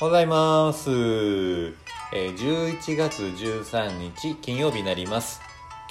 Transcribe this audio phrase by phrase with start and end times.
[0.00, 0.88] ございます。
[0.90, 1.74] えー
[2.10, 5.42] 11月13日金曜日になります。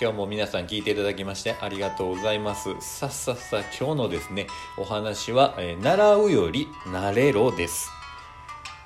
[0.02, 2.72] 今日も皆さん聞いていただきましてありがとうございます。
[2.82, 4.48] さっさっさ今日のですね、
[4.80, 7.92] お話は、えー習うより慣れろです。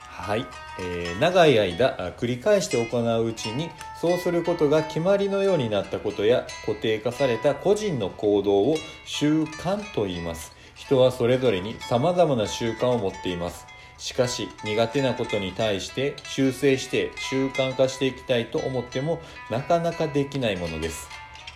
[0.10, 0.46] はい、
[0.82, 3.70] えー長い間あ繰り返して行ううちに
[4.02, 13.73] そうすることが決まりのようになったことや固定化された個人の行動を習慣と言います人はそれぞれに様々な習慣を持っています
[14.04, 21.08] しかし苦手なことに対して修正して習慣化していきたいと思ってもなかなかできないものです。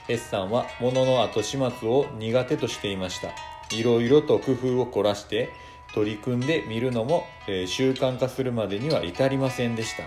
[0.07, 3.31] S さんは物の後始末を苦手としていました。
[3.75, 5.49] いろいろと工夫を凝らして
[5.93, 10.03] 取り組んでみるのも、えー習慣化するまでには至りませんでした。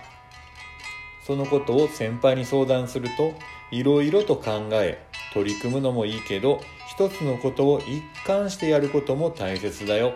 [1.27, 3.35] そのことを先輩に相談すると
[3.71, 5.05] いろいろと考え
[5.35, 10.15] 取り組むのもいいけど一つのことを一貫してやることも大切だよ。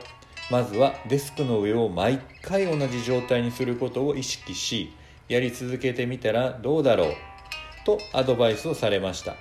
[0.51, 4.93] まずはデスクの上を毎回同じ状態にすることを意識し
[5.29, 7.15] やり続けてみたらどうだろう
[7.87, 9.37] とアドバイスをされました。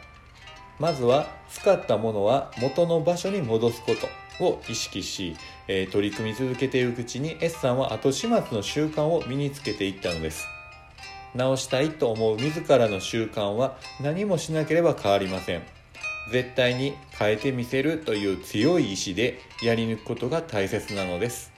[0.79, 3.93] まずは使ったものは元の場所に戻すこ
[4.39, 5.35] とを意識し、
[5.67, 10.47] えー取り組み続けていくうちに S さんは後始末の習慣を身につけていったのです。
[11.35, 15.82] 直したいと思う自らの習慣は何もしなければ変わりません。
[16.31, 21.51] 絶対に変えてみせるという強い意志でやり抜くことが大切なのです。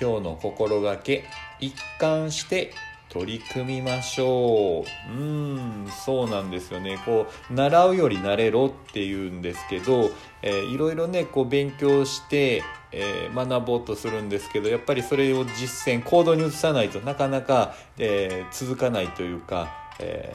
[0.00, 1.24] 今日の心がけ
[1.60, 2.72] 一貫して
[3.08, 5.12] 取り組みましょう。
[5.12, 6.98] うーんそうなんですよね。
[7.04, 10.10] こう習うより慣れろっていうんですけど、
[10.40, 20.34] えーいろいろねこう勉強して、えー学ぼうとするんですけどやっぱりそれを実践行動に移さないとなかなか、えー続かないというか、え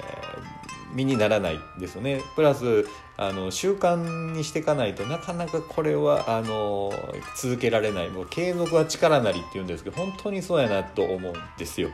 [0.64, 2.22] ー身にならないですよね。
[2.36, 6.92] プラスあの習慣にしていかないとなかなかこれはあの
[7.36, 8.10] 続けられない。
[8.10, 11.90] もう継続は力なりっていうんですけど本当にそうやなと思うんですよ。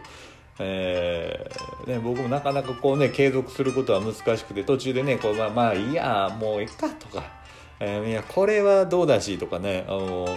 [0.60, 7.24] えーね、僕もなかなかこうね継続することは難しくて途中でねこう、まあ、まあいいやもういっかとか、
[7.80, 10.28] えーいやこれはどうだしとかねあの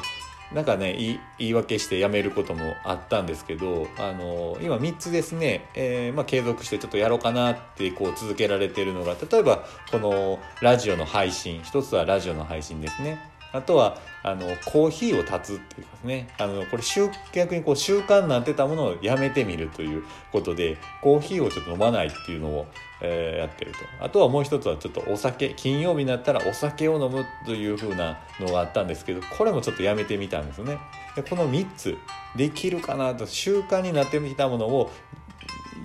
[0.52, 13.35] なんかね言い言い訳してやめることもあったんですけどあの今3つですね、えーまあ、継続してちょっとやろうかなってこう続けられてるのが例えばこのラジオの配信一つはラジオの配信ですね。
[13.56, 16.28] あとはあのコーヒーを断つっていうかですね。
[16.38, 22.66] あのこれ習逆にこう習慣になってたものをやめてみるということでコーヒーをちょっと飲まないっていうのを、
[23.00, 23.78] えーやってると。
[24.04, 30.78] あとはもう一つはちょっとお酒金曜日になったらお酒を飲むという風なのがあったんですけどこれもちょっとやめてみたんですね。
[31.14, 31.96] でこの3つ
[32.36, 34.90] できるかなと習慣になってみたものを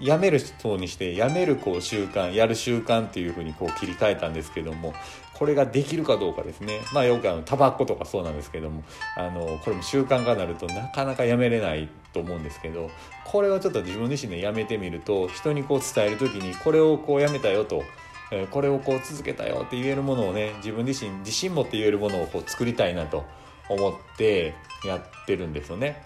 [0.02, 4.94] やめる人にしてやめるこう習慣やる習慣っていうふうにこう切り替えたんですけども
[5.34, 8.84] これができるかどうかですねまあよくあのタバコとかそうなんですけども
[9.18, 12.90] あのこれも習慣化になるとなかなかやめれないと思うんですけど
[13.26, 17.84] これをちょっと自分自身でやめてみると人にこう伝える時にこれをこうやめたよと。
[18.50, 23.26] これをこう続けたよって言えるものをね自分自身自信持って言えるものをこう作りたいなと
[23.68, 24.54] 思って
[24.86, 26.02] やってるんですよね。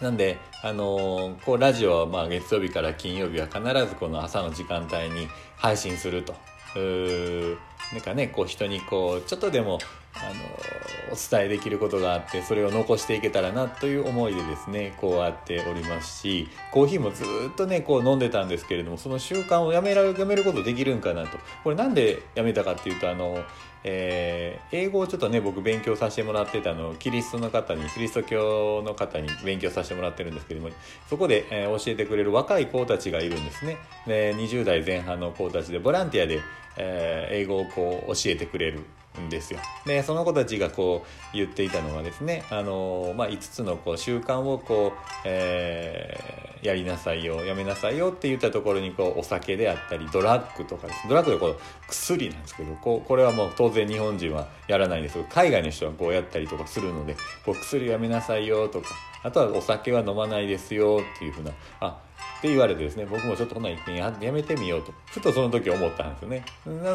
[0.00, 6.34] なんで、あのーこうラジオはまあ月曜日から金曜日は必ずこの朝の時間帯に配信すると。
[6.76, 7.58] う
[7.92, 9.78] なんかね、こう人にこう、ちょっとでも、
[10.14, 21.38] あのお伝えできることがあって、それを残していけたらなという思いでですね、こうやっておりますし、コーヒーもずっとね、こう飲んでたんですけれども、その習慣をやめらやめることできるんかなと。
[21.64, 23.42] これなんでやめたかっていうと、あの、
[23.82, 30.68] えー英語をちょっとね僕勉強させてもらってたのキリストの方にキリスト教の方に勉強させてもらってるんですけども
[31.08, 36.40] そこで、えー教えてくれる若い子たちがいるんですねで20代前半の子たちでボランティアで、
[36.76, 38.80] えー英語をこう教えてくれる
[39.18, 39.60] んですよ。
[39.86, 51.56] でその子たちがこう言っていたのはですね、あのまあ、5つのこう習慣をこう、えーやりなさいよやめなさいよって言ったところにこうお酒であったりドラッグとかですドラッグでこう
[51.88, 58.88] 薬なんですけどこうこれはもう当然日本人はやらないんですけど海外の人はこうやったりとかするのでこう薬やめなさいよとか
[59.22, 61.98] あとはお酒は飲まないですよっていうふうなあ
[62.38, 66.44] って言われてですね僕もちょっとこんなんややめてみようとふとその時思ったんですよね。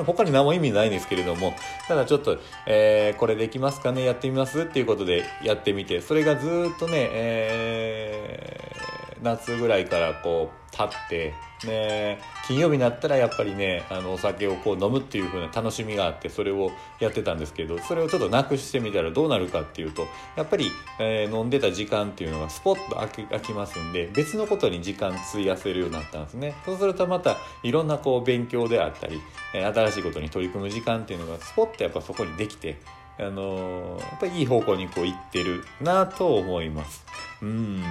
[0.05, 1.53] 他に何も意味ないんですけれども
[1.87, 4.03] ただちょっと、えーこれできますかね？
[4.03, 4.61] やってみます？
[4.61, 11.33] っていうことでやってみてそれがずっとね、えー夏ぐらいからこう経って
[11.65, 20.69] ね金曜日になったらやっぱりねあのお酒をこう飲むっていう風な楽しみがあってそれをやってたんですけどそれをちょっとなくしてみたらどうなるかっていうとやっぱり、
[20.99, 29.19] えー飲んでた時間っていうのがスポッと空き空きますんで別のことに時間費やせるようになったんですねそうするとまたいろんなこう勉強であったり、
[29.51, 32.77] 新しいことに取り組む時間っていうのがスポッとやっぱそこにできて
[33.17, 37.05] あのーやっぱりいい方向にこう行ってるなと思います。
[37.41, 37.83] うん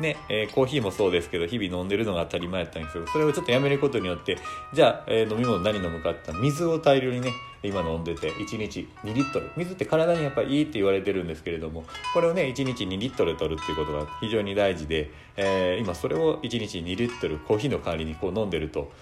[0.00, 4.38] ね、えー、コーヒーもそうですけど、日々飲んでるのが当たり前やったんですけど、それをちょっとやめることによって、
[4.72, 7.32] じゃあ、えー、飲み物何飲むかって水を大量にね、
[7.62, 9.50] 今飲んでて、1日2リットル。
[9.56, 18.92] 水って体にやっぱりいいって言われてるんですけれども、これをね、1日2リットル取るっていうことが非常に大事で、えー、今それを1日2リットルコーヒーの代わりにこう飲んでると、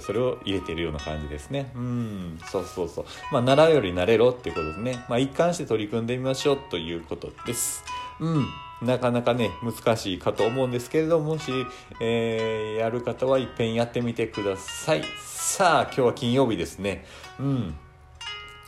[0.00, 1.72] それを入れてるような感じですね。
[1.74, 3.04] うん、そうそうそう。
[3.32, 5.04] まあ、習うより慣れろっていうことですね。
[5.08, 7.82] まあ、一貫して取り組んでみましょうということです。
[8.20, 8.46] うん。
[8.82, 11.50] なかなかね、難しいかと思うんですけれども、もし、
[12.00, 15.02] えー、やる方はいっぺんやってみてください。
[15.26, 17.04] さあ、今日は金曜日ですね。
[17.40, 17.74] うん。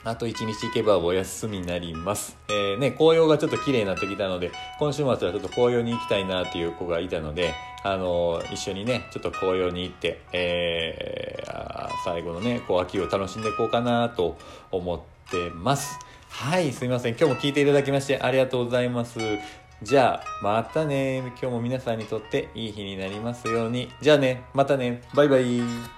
[0.05, 2.39] あと1日行けばお休みになります。
[2.49, 7.53] えー、ね、紅葉がちょっと綺麗になってきたので、今週末はちょっと紅葉に行きたいなっていう子がいたので、
[7.85, 14.39] あのー、一緒にね、ちょっと紅葉に行って、えー、最後のね、こう秋を楽しんでいこうかなと
[14.71, 15.01] 思っ
[15.31, 15.99] てます。
[16.29, 17.17] はい、すいません。
[17.17, 19.19] 今日も聞いていただきましてありがとうございます。
[19.83, 21.19] じゃあ、またね。
[21.19, 23.91] 今日も皆さんにとっていい日になりますように。
[24.01, 25.03] じゃあね、またね。
[25.15, 25.98] バイバイ。